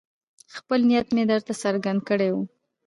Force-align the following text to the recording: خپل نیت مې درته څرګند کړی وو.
خپل 0.55 0.79
نیت 0.89 1.07
مې 1.15 1.23
درته 1.31 1.53
څرګند 1.63 1.99
کړی 2.09 2.29
وو. 2.33 2.43